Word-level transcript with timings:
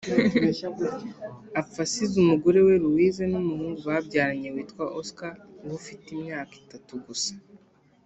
Apfa 1.61 1.79
asize 1.85 2.15
umugore 2.23 2.59
we 2.67 2.73
Louise 2.83 3.23
n’umuhungu 3.31 3.79
babyaranye 3.89 4.49
witwa 4.55 4.83
Oscar 4.99 5.33
uba 5.63 5.73
ufite 5.81 6.05
imyaka 6.17 6.53
itatu 6.63 6.93
gusa 7.07 7.33